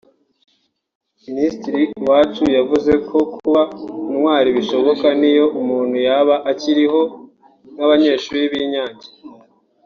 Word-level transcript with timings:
Minisitiri 1.35 1.81
Uwacu 2.01 2.43
yavuze 2.57 2.91
ko 3.09 3.17
kuba 3.35 3.61
intwari 4.09 4.49
bishoboka 4.57 5.07
n’iyo 5.19 5.45
umuntu 5.59 5.95
yaba 6.07 6.35
akiriho 6.51 7.01
nk’Abanyeshuri 7.73 8.41
b’i 8.53 8.67
Nyange 8.73 9.07